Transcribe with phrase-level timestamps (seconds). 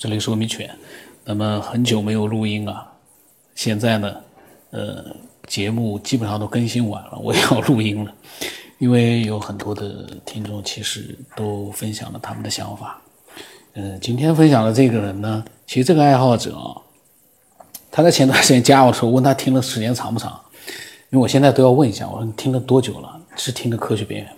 [0.00, 0.74] 这里是文明犬。
[1.26, 2.90] 那么很久没有录音啊，
[3.54, 4.16] 现在呢，
[4.70, 5.04] 呃，
[5.46, 8.10] 节目基本上都更新完了，我要录音了，
[8.80, 12.98] 因为有很多的听众其实都分享了他们的想法。
[13.74, 16.80] 嗯，今天分享的这个人呢，其实这个爱好者啊，
[17.90, 20.32] 他在前段时间加我的时候，问他听的时间长不长，
[21.10, 23.20] 因为我现在都要问一下，我说你听了多久了？
[23.36, 24.32] 是听的科学边缘？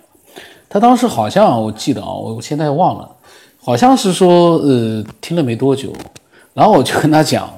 [0.67, 3.15] 他当时好像我记得啊，我我现在忘了。
[3.65, 5.93] 好像是说，呃，听了没多久，
[6.53, 7.49] 然后我就跟他讲，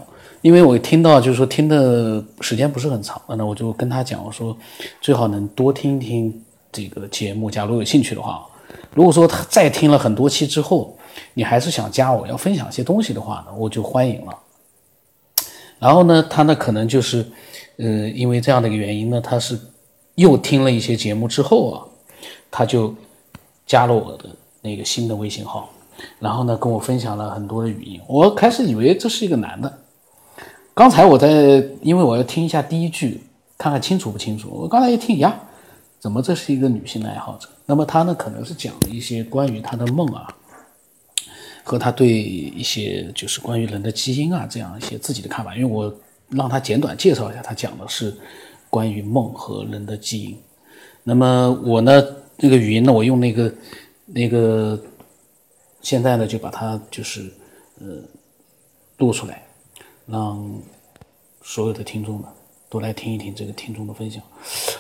[0.44, 4.56] 因为我听到就是说听的时间不是很长，那我就跟他讲，我说
[5.02, 6.32] 最好能多听听
[6.72, 8.46] 这个节目，假如有兴趣的话，
[8.94, 10.96] 如果说他再听了很多期之后，
[11.34, 14.38] 你还是想加我要分享一些东西的话呢，我就欢迎了。
[15.80, 17.26] 然后呢，他呢可能就是，
[17.78, 19.60] 呃，因为这样的一个原因呢，他是
[20.14, 21.82] 又听了一些节目之后啊，
[22.52, 22.94] 他就
[23.66, 24.30] 加了我的
[24.62, 25.68] 那个新的微信号。
[26.20, 28.00] 然后呢，跟我分享了很多的语音。
[28.08, 29.80] 我开始以为这是一个男的。
[30.74, 31.30] 刚才我在，
[31.82, 33.22] 因为我要听一下第一句，
[33.58, 34.50] 看看清楚不清楚。
[34.52, 35.40] 我刚才一听呀，
[36.00, 37.48] 怎么这是一个女性的爱好者？
[37.66, 40.28] 那么她呢，可能是讲了一些关于她的梦啊，
[41.64, 45.56] 和她对一些就是关于人的基因啊这样一些自己的看法。
[45.56, 45.96] 因为我
[46.30, 48.14] 让她简短介绍一下，她讲的是
[48.70, 50.38] 关于梦和人的基因。
[51.04, 52.04] 那么我呢，
[52.38, 53.54] 这个语音呢，我用那个
[54.08, 54.78] 那个。
[55.86, 57.32] 现在呢，就把它就是，
[57.80, 58.02] 呃，
[58.98, 59.46] 录出来，
[60.08, 60.60] 让
[61.44, 62.28] 所有的听众呢
[62.68, 64.20] 都来听一听这个听众的分享。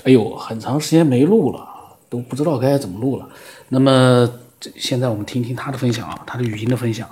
[0.03, 3.29] 哎呦，很长时间没录了，都不知道该怎么录了。
[3.69, 4.27] 那么
[4.77, 7.07] 现在我们听听他的分享啊，他的语音的分享。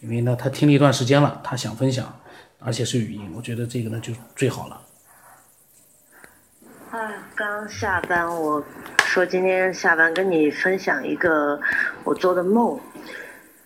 [0.00, 2.12] 因为呢，他听了一段时间了，他想分享，
[2.58, 4.82] 而且是语音，我觉得这个呢就最好了。
[6.90, 8.60] 哎，刚下班，我
[9.12, 11.60] 说今天下班跟你分享一个
[12.04, 12.78] 我做的梦。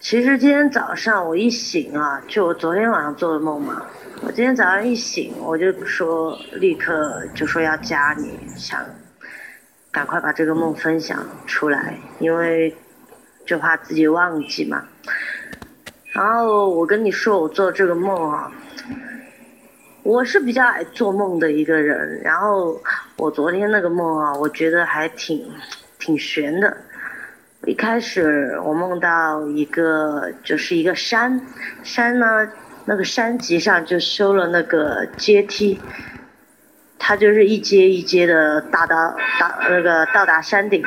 [0.01, 3.85] 其实今天早上我一醒啊，就我昨天晚上做的梦嘛。
[4.23, 8.83] 我今天早上一醒，我就说立刻就说要加你，想
[9.93, 12.75] 赶快把这个梦分享出来，因为
[13.45, 14.83] 就怕自己忘记嘛。
[16.15, 18.51] 然后我跟你说我做这个梦啊，
[20.05, 22.21] 我是比较爱做梦的一个人。
[22.23, 22.79] 然后
[23.17, 25.43] 我昨天那个梦啊，我觉得还挺
[25.99, 26.77] 挺悬的。
[27.65, 31.41] 一开始我梦到一个，就是一个山，
[31.83, 32.47] 山呢，
[32.85, 35.81] 那个山脊上就修了那个阶梯，
[36.99, 40.85] 它就是一阶一阶的达到到那个到达山顶，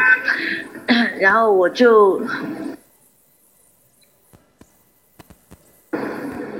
[1.19, 2.21] 然后我就，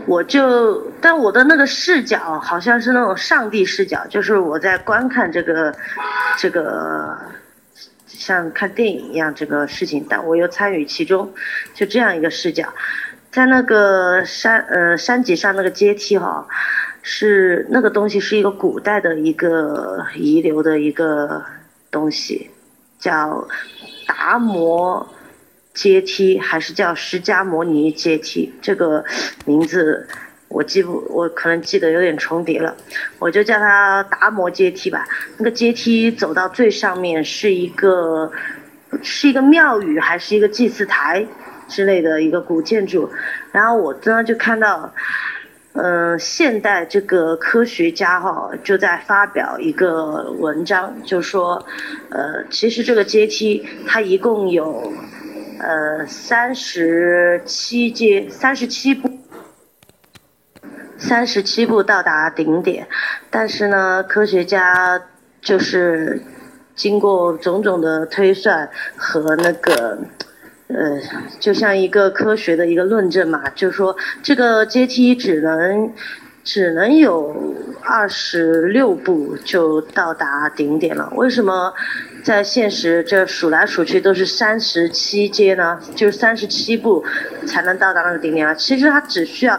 [0.07, 5.75] 我就，但我的那个视角好像是那种上帝视角，就是我在观看这个，
[6.37, 7.15] 这个。
[8.09, 11.31] 像看电影一样这个事情，但我又参与其中，
[11.73, 12.67] 就这样一个视角，
[13.31, 16.45] 在那个山呃山脊上那个阶梯哈，
[17.01, 21.45] 是那个东西是一个古代的一个遗留的一个
[21.91, 22.49] 东西，
[22.97, 23.47] 叫
[24.07, 25.07] 达摩
[25.77, 28.51] 阶梯还是叫释迦摩尼阶梯？
[28.59, 29.05] 这个
[29.45, 30.07] 名字。
[30.49, 32.73] 我记不，我可能记得有点重叠了，
[33.19, 35.05] 我就叫它达摩阶梯吧。
[35.37, 38.31] 那个阶梯走到最上面是一个，
[39.03, 41.27] 是一个庙宇还是一个祭祀台
[41.67, 43.11] 之类的一个古建筑。
[43.51, 44.93] 然后我呢就看到，
[45.73, 51.65] 嗯，现代这个科学家哈就在发表一个文章，就说，
[52.09, 54.93] 呃，其实这个阶梯它一共有，
[55.59, 59.09] 呃，三十七阶，三十七步。
[60.99, 62.87] 三十七步到达顶点，
[63.29, 64.99] 但是呢，科学家
[65.41, 66.19] 就是
[66.75, 69.99] 经过种种的推算和那个，
[70.69, 70.99] 呃，
[71.39, 75.93] 就像一个科学的一个论证嘛，就是说这个阶梯只能
[76.43, 81.13] 只能有二十六步就到达顶点了。
[81.15, 81.71] 为什么
[82.27, 85.81] 在现实这数来数去都是三十七阶呢？
[85.95, 87.05] 就是三十七步
[87.47, 88.53] 才能到达那个顶点啊？
[88.53, 89.57] 其实它只需要。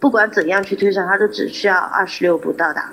[0.00, 2.90] 不管怎样去推算，它都只需要二十六步到达。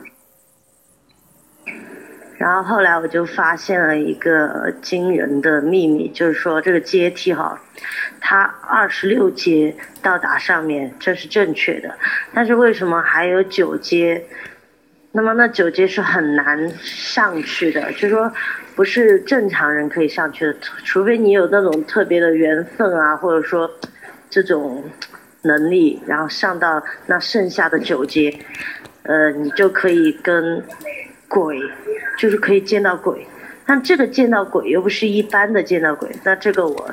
[2.37, 7.57] 然后后来我就发现了一个惊人的秘密，就是说这个阶梯哈，
[8.19, 11.95] 它二十六阶到达上面这是正确的，
[12.33, 14.25] 但是为什么还有九阶？
[15.11, 18.31] 那么那九阶是很难上去的，就是说
[18.75, 23.69] 不是正常人可以上去的，除非你有那种特别的缘分啊，或者说
[24.29, 24.83] 这种。
[25.41, 28.29] 能力，然后上到那剩下的九阶，
[29.03, 30.61] 呃，你就可以跟
[31.29, 31.57] 鬼，
[32.17, 33.25] 就是可以见到鬼。
[33.65, 36.91] 但这个见到鬼又不是一般的见到鬼，那这个我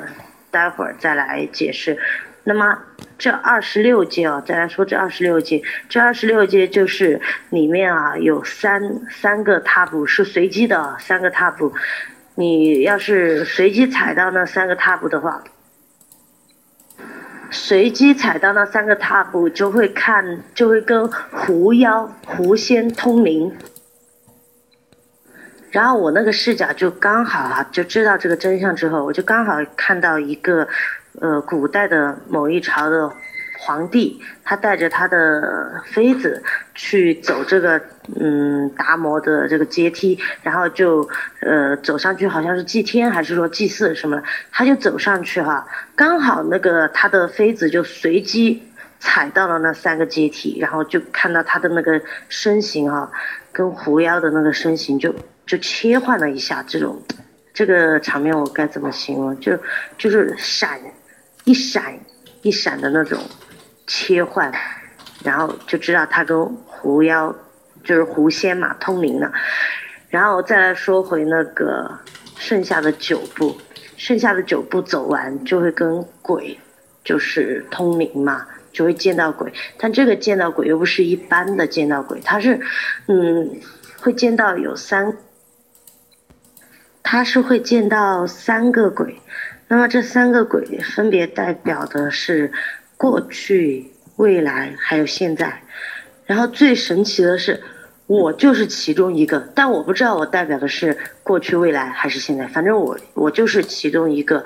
[0.49, 1.97] 待会儿再来解释。
[2.47, 2.79] 那么
[3.17, 11.73] 这二十六阶啊，再来说这二十六阶，这二十六阶就是里面啊有三三个踏步是随机的，三个踏步，
[12.35, 15.43] 你要是随机踩到那三个踏步的话，
[17.51, 23.51] 随机踩到那三个踏步就会看，就会跟狐妖、狐仙通灵。
[25.69, 30.65] 然后我那个视角就刚好啊，就知道这个真相之后，我就刚好看到一个，
[31.19, 33.11] 呃，古代的某一朝的
[33.59, 36.41] 皇帝，他带着他的妃子
[36.75, 37.81] 去走这个
[38.19, 41.07] 嗯达摩的这个阶梯，然后就
[41.41, 44.21] 呃走上去，好像是祭天还是说祭祀什么，
[44.51, 48.63] 他就走上去哈，刚好那个他的妃子就随机
[48.99, 53.11] 踩到了那三个阶梯，然后就看到他的那个身形哈，
[53.51, 55.13] 跟狐妖的那个身形就。
[55.47, 57.01] 就切换了一下，这种
[57.53, 59.39] 这个场面我该怎么形容？
[59.39, 59.57] 就
[59.97, 60.77] 就是闪，
[61.47, 61.97] 一闪
[62.41, 63.17] 一闪的那种
[63.87, 64.51] 切换，
[65.23, 67.33] 然后就知道他跟狐妖
[67.85, 69.31] 就是狐仙嘛通灵了。
[70.09, 71.89] 然后再来说回那个
[72.37, 73.57] 剩下的九步，
[73.95, 76.59] 剩下的九步走完就会跟鬼
[77.01, 79.49] 就是通灵嘛，就会见到鬼。
[79.77, 82.59] 但这个见到鬼又不是一般的见到鬼，他是
[83.07, 83.57] 嗯
[84.01, 85.17] 会见到有三。
[87.03, 89.21] 他是会见到三个鬼，
[89.67, 90.65] 那么这三个鬼
[90.95, 92.51] 分别代表的是
[92.95, 95.61] 过去、未来还有现在。
[96.25, 97.61] 然后最神奇的是，
[98.05, 104.43] 我就是其中一个，但我不知道我代表的是过去、未来还是现在，反正我我就是其中一个。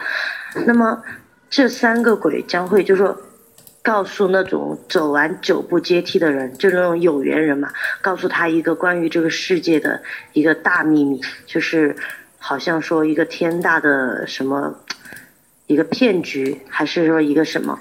[0.65, 1.01] 那么
[1.49, 3.15] 这三个鬼将会就说
[3.83, 7.71] 告诉那种走完九步阶梯的人，就是那种有缘人嘛，
[8.01, 10.01] 告诉他一个关于这个世界的
[10.33, 11.95] 一个大秘密，就是。
[12.43, 14.75] 好像说一个天大的什么，
[15.71, 17.79] 一个骗局，还是说一个什么？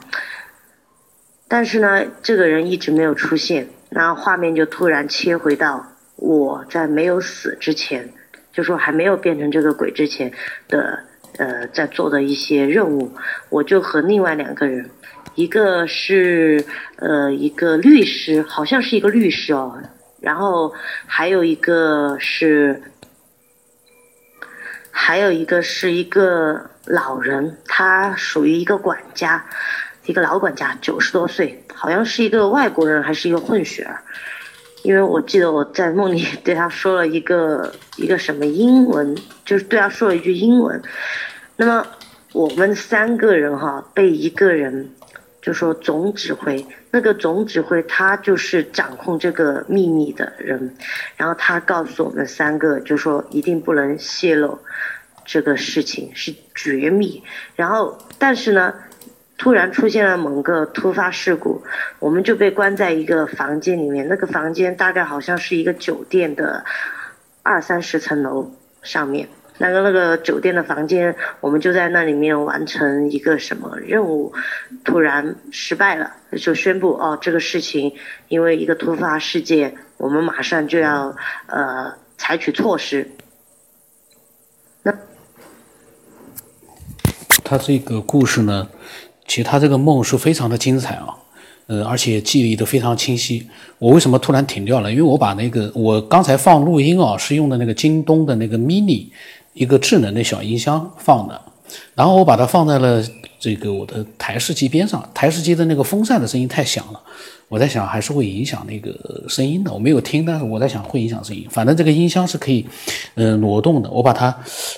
[1.49, 5.85] 但是呢，这个人一直没有出现，那画面就突然切回到
[6.15, 8.09] 我在没有死之前，
[8.53, 10.33] 就说还没有变成这个鬼之前
[10.69, 11.01] 的
[11.39, 13.13] 呃在做的一些任务，
[13.49, 14.89] 我就和另外两个人，
[15.35, 16.65] 一个是
[16.99, 19.77] 呃一个律师，好像是一个律师哦，
[20.21, 20.73] 然后
[21.07, 22.81] 还有一个是。
[24.93, 29.45] 还有一个是一个老人，他属于一个管家，
[30.07, 34.03] 一个老管家，九十多岁，好像是一个外国人还是一个混血儿，
[34.83, 40.83] 因为我记得我在梦里对他说了一个一个什么英文，就是对他说了一句英文。
[41.57, 41.87] 那么
[42.33, 44.91] 我们三个人哈被一个人
[45.41, 50.75] 就说总指挥，那个总指挥他就是掌控这个秘密的人，
[51.17, 54.59] 然后他告诉我们三个就说一定不能泄露。
[55.33, 57.23] 这个事情是绝密，
[57.55, 58.75] 然后但是呢，
[59.39, 61.63] 突然出现了某个突发事故，
[62.01, 64.09] 我们就被关在一个房间里面。
[64.09, 66.65] 那个房间大概好像是一个酒店的
[67.45, 69.29] 二三十层楼上面，
[69.59, 74.35] 那个那个酒店的房间，我们就在那里面完成一个什么任务，
[74.85, 77.95] 突然失败了，就宣布哦，这个事情
[78.27, 81.15] 因为一个突发事件，我们马上就要
[81.47, 83.09] 呃采取措施。
[84.83, 84.93] 那
[87.51, 88.69] 他这个故事呢，
[89.27, 91.09] 其实他这个梦是非常的精彩啊，
[91.67, 93.45] 呃，而且记忆都非常清晰。
[93.81, 94.89] 我为什么突然停掉了？
[94.89, 99.07] 因为我把那个我刚才放录音啊，是用的那个京东的那个 mini
[99.53, 101.43] 一个智能的小音箱放的，
[101.95, 103.03] 然后我把它放在了
[103.39, 107.01] 这个我的台式机边上，台式机的那个风扇的声音太响了。
[107.49, 108.95] 我在想还是会影响那个
[109.29, 111.45] 声音的，我没有听，但是我在想会影响声音。
[111.51, 112.65] 反正这个音箱是可以，
[113.17, 113.91] 呃，挪动的。
[113.91, 114.33] 我把它，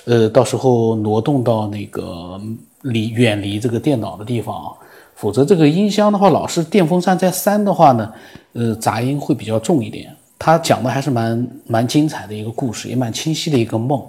[0.05, 2.41] 呃，到时候挪动到那个
[2.81, 4.73] 离远离这个电脑的地方啊，
[5.15, 8.11] 否则这个音箱的话，老是电风扇在扇的话呢，
[8.53, 10.11] 呃，杂音会比较重一点。
[10.39, 14.03] 他讲的还是蛮蛮精彩的一个故事，也蛮清晰的一个梦。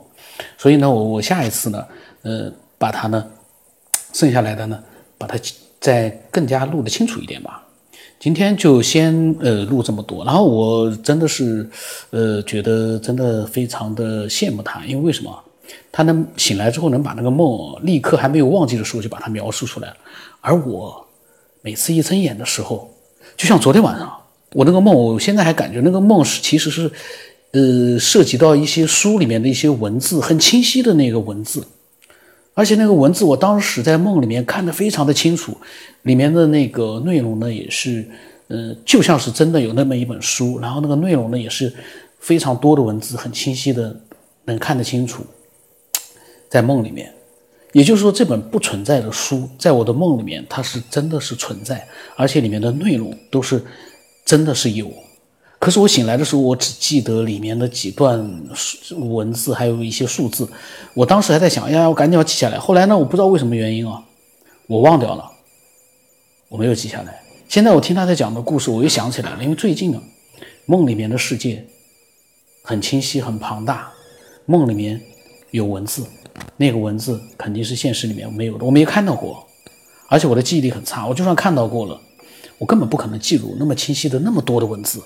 [0.56, 1.84] 所以呢，我我下一次呢，
[2.22, 2.50] 呃，
[2.84, 3.24] 把它呢，
[4.12, 4.78] 剩下来的呢，
[5.16, 5.38] 把它
[5.80, 7.66] 再更加录得清楚一点吧。
[8.20, 11.66] 今天就先呃录这么多，然后我真的是，
[12.10, 15.34] 呃觉得真的非常的羡慕他，因为为什么？
[15.90, 19.94] 他能醒来之后能把那个梦立刻还没有忘记的时候就把它描述出来，
[20.42, 21.06] 而我
[21.62, 22.90] 每次一睁眼的时候，
[23.34, 24.12] 就像昨天晚上
[24.52, 26.92] 我那个梦，我现在还感觉那个梦是其实是，
[27.52, 31.66] 呃涉及到一些书里面的一些文字，很清晰的那个文字。
[32.54, 35.56] 而且那个文字，我当时在梦里面看得非常的清楚，
[36.02, 38.08] 里面的那个内容呢，也是，
[38.46, 41.72] 呃，就像是真的有那么一本书，然后那个内容呢，也是
[42.20, 44.00] 非常多的文字，很清晰的
[44.44, 45.26] 能看得清楚，
[46.48, 47.12] 在梦里面，
[47.72, 51.84] 也就是说，这本不存在的书，在我的梦里面，它是真的是存在，
[52.14, 53.60] 而且里面的内容都是
[54.24, 54.92] 真的是有。
[55.64, 58.22] 可是我醒来的时候，我只记得里面的几段
[58.98, 60.46] 文字，还有一些数字。
[60.92, 62.58] 我当时还在想，哎呀，我赶紧要记下来。
[62.58, 64.04] 后来呢，我不知道为什么原因啊，
[64.66, 65.24] 我忘掉了，
[66.50, 67.18] 我没有记下来。
[67.48, 70.02] 现在我听他在讲的故事，我又想起来了，因为最近啊，
[70.66, 71.64] 梦里面的世界
[72.62, 73.90] 很清晰、很庞大，
[74.44, 75.00] 梦里面
[75.50, 76.04] 有文字。
[76.58, 79.42] 那个文字肯定是现实里面没有的，我没有看到过，
[80.10, 81.98] 而且我的记忆力很差，我就算看到过了，
[82.58, 85.02] 我根本不可能记住那么清晰的那么多的文字。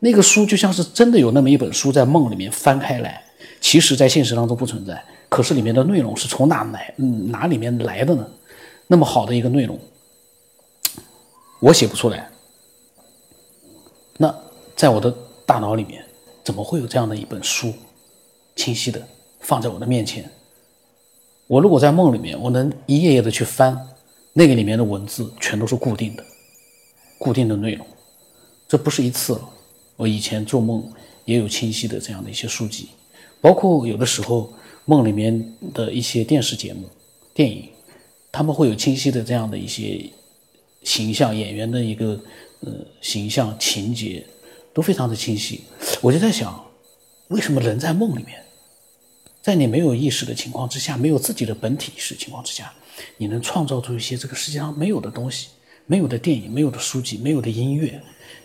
[0.00, 3.22] 那个书就像是真的有那么一本书在梦里面翻开来，
[3.60, 8.26] 其实在现实当中不存在，可是里面的内容是从哪来，嗯，哪里面来的呢？
[8.86, 9.78] 那么好的一个内容，
[11.60, 12.30] 我写不出来。
[14.16, 14.34] 那
[14.76, 15.14] 在我的
[15.44, 16.04] 大脑里面，
[16.44, 17.72] 怎么会有这样的一本书，
[18.56, 19.02] 清晰的
[19.40, 20.30] 放在我的面前？
[21.46, 23.76] 我如果在梦里面，我能一页页的去翻，
[24.32, 26.24] 那个里面的文字全都是固定的，
[27.18, 27.86] 固定的内容。
[28.68, 29.50] 这不是一次了，
[29.98, 30.88] 我以前做梦
[31.24, 32.88] 也有清晰的这样的一些书籍，
[33.40, 36.88] 包括有的时候梦里面的一些电视节目、
[37.34, 37.68] 电影，
[38.30, 40.08] 他们会有清晰的这样的一些
[40.84, 42.18] 形象、演员的一个
[42.60, 44.24] 呃形象、情节，
[44.72, 45.64] 都非常的清晰。
[46.00, 46.64] 我就在想，
[47.26, 48.40] 为什么人在梦里面？
[49.42, 52.72] 在你没有意识的情况之下，没有自己的本体意识情况之下，
[53.16, 55.48] 你能创造出一些这个世界上没有的东西，
[55.86, 58.00] 没有的电影，没有的书籍，没有的音乐，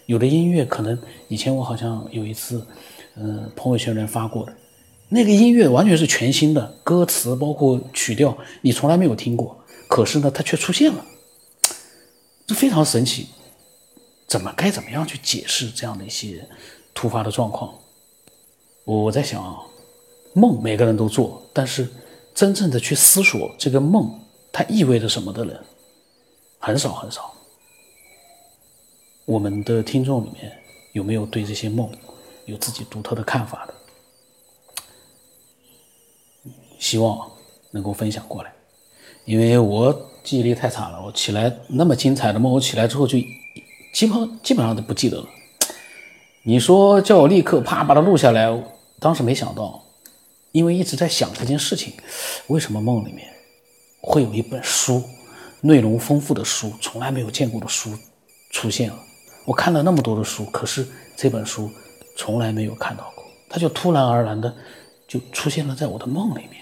[0.05, 2.65] 有的音乐可能以前我好像有一次，
[3.15, 4.53] 嗯，朋友圈里面发过的，
[5.09, 9.57] 那个音乐完全是全新的，歌词包括曲调你从来没有听过，
[9.87, 11.05] 可是呢，它却出现了，
[12.47, 13.27] 这非常神奇，
[14.27, 16.47] 怎么该怎么样去解释这样的一些
[16.93, 17.73] 突发的状况？
[18.85, 19.57] 我在想啊。
[20.35, 21.87] 梦每个人都做，但是
[22.33, 24.19] 真正的去思索这个梦
[24.51, 25.59] 它意味着什么的人
[26.57, 27.31] 很少很少。
[29.25, 30.51] 我们的听众里面
[30.91, 31.89] 有没有对这些梦
[32.45, 33.73] 有自己独特的看法的？
[36.77, 37.31] 希望
[37.71, 38.53] 能够分享过来，
[39.25, 43.17] 因为我记忆力太差了，我起来那么精彩的梦，我起来之后就
[43.93, 45.27] 基本基本上都不记得了。
[46.43, 48.47] 你说叫我立刻啪把它录下来，
[48.99, 49.81] 当时没想到。
[50.51, 51.93] 因为一直在想这件事情，
[52.45, 53.27] 为什么梦里面
[54.01, 55.01] 会有一本书，
[55.61, 57.97] 内容丰富的书，从来没有见过的书
[58.51, 58.99] 出现了？
[59.45, 61.69] 我看了那么多的书，可是这本书
[62.15, 64.53] 从来没有看到过，它就突然而然的
[65.07, 66.61] 就出现了在我的梦里面，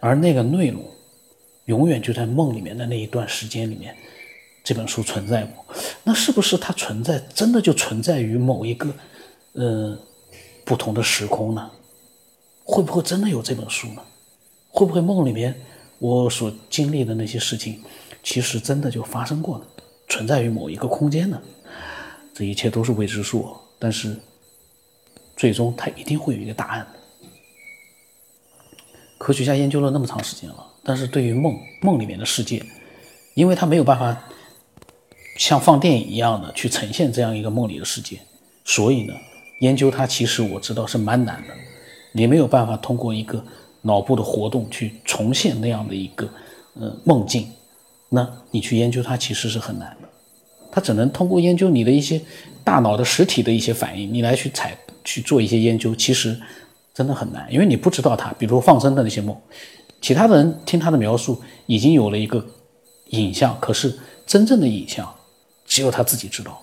[0.00, 0.82] 而那个内容
[1.64, 3.96] 永远就在梦里面的那一段时间里面，
[4.62, 5.64] 这本书存在过。
[6.04, 8.88] 那是不是它存在真的就存在于某一个
[9.54, 9.98] 呃
[10.64, 11.70] 不同的时空呢？
[12.62, 14.02] 会不会真的有这本书呢？
[14.68, 15.54] 会不会梦里面
[15.98, 17.82] 我所经历的那些事情，
[18.22, 19.66] 其实真的就发生过了，
[20.08, 21.42] 存在于某一个空间呢？
[22.34, 24.16] 这一切都是未知数，但是
[25.36, 26.86] 最终它一定会有一个答案。
[29.16, 32.62] 科学家研究了那么长时间了，但是对于梦梦里面的世界，
[33.34, 34.28] 因为他没有办法
[35.38, 38.20] 像放电影一样的去呈现这样一个梦里的世界，
[38.64, 39.14] 所以呢，
[39.60, 41.54] 研究它其实我知道是蛮难的。
[42.12, 43.42] 你没有办法通过一个
[43.82, 46.28] 脑部的活动去重现那样的一个
[46.74, 47.50] 呃梦境，
[48.08, 49.96] 那你去研究它其实是很难，
[50.74, 52.20] 它只能通过研究你的一些
[52.64, 56.36] 大脑的实体的一些反应，你来去采去做一些研究，其实
[56.92, 59.36] 真的很难，因为你不知道它，比如放生的那些梦，
[60.00, 62.44] 其他的人听他的描述已经有了一个
[63.10, 65.08] 影像，可是真正的影像
[65.64, 66.60] 只有他自己知道，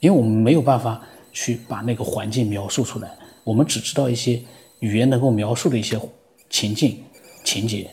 [0.00, 1.00] 因为我们没有办法
[1.32, 3.10] 去把那个环境描述出来，
[3.44, 4.40] 我们只知道一些。
[4.80, 6.00] 语言能够描述的一些
[6.48, 7.02] 情境、
[7.42, 7.90] 情节，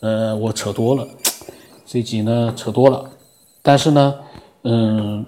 [0.00, 1.08] 呃，我扯多了，
[1.86, 3.10] 这集呢扯多了，
[3.62, 4.14] 但是呢，
[4.62, 5.24] 嗯，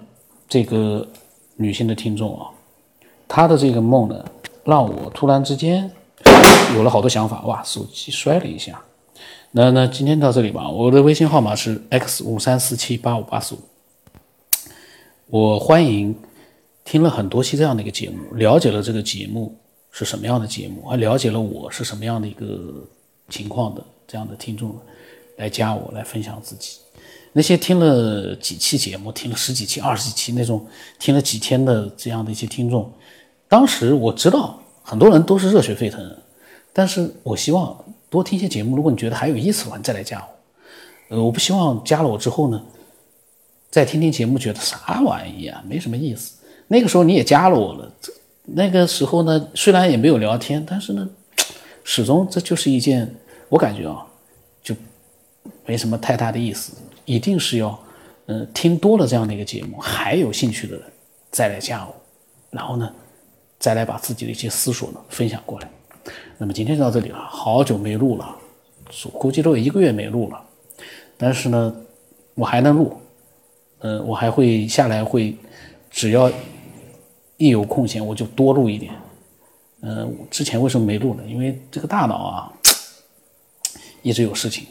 [0.47, 1.07] 这个
[1.55, 2.49] 女性的听众啊，
[3.27, 4.25] 她的这个梦呢，
[4.63, 5.91] 让我突然之间
[6.75, 8.81] 有了好多想法，哇，手机摔了一下，
[9.51, 13.59] 那那今天到这里吧，我的微信号码是 x 五三四七八五八四五，
[15.27, 16.15] 我欢迎
[16.83, 19.55] 听了很多期这样的一个节目，了解了这个节目。
[19.97, 20.81] 是什么样的节目？
[20.89, 22.83] 还了解了我是什么样的一个
[23.29, 24.77] 情况的这样的听众，
[25.37, 26.79] 来加我来分享自己。
[27.37, 30.65] 那些听了几期节目，听了十几期、二十几期那种
[30.97, 32.89] 听了几天的这样的一些听众，
[33.49, 36.17] 当时我知道很多人都是热血沸腾，
[36.71, 37.77] 但是我希望
[38.09, 38.77] 多听些节目。
[38.77, 41.13] 如果你觉得还有意思的话，你再来加我。
[41.13, 42.63] 呃，我不希望加了我之后呢，
[43.69, 46.35] 再听听节目觉得啥玩意啊，没什么意思。
[46.69, 47.91] 那个时候你也加了我了。
[48.45, 51.05] 那个时候呢，虽然也没有聊天，但是呢，
[51.83, 53.13] 始终这就是一件
[53.49, 54.07] 我感觉啊，
[54.63, 54.73] 就
[55.65, 56.71] 没什么太大的意思，
[57.05, 57.79] 一定是要，
[58.25, 60.83] 嗯，听多了这样的一个节目，还有兴趣的人
[61.31, 61.95] 再来加我，
[62.49, 62.91] 然后呢，
[63.59, 65.69] 再来把自己的一些思索呢分享过来。
[66.37, 68.35] 那么今天就到这里了，好久没录了，
[69.13, 70.43] 估计都有一个月没录了，
[71.17, 71.75] 但是呢，
[72.33, 72.97] 我还能录，
[73.79, 75.35] 嗯，我还会下来会，
[75.89, 76.31] 只要
[77.37, 78.93] 一有空闲我就多录一点。
[79.81, 81.23] 嗯，之前为什么没录呢？
[81.27, 82.53] 因为这个大脑啊，
[84.01, 84.65] 一直有事情。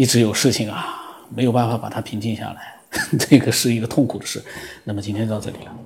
[0.00, 0.96] 一直有事情啊，
[1.28, 2.74] 没有办法把它平静下来，
[3.20, 4.42] 这个是一个痛苦的事。
[4.84, 5.76] 那么今天到这里了。